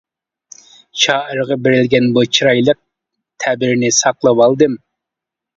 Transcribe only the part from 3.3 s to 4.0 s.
تەبىرنى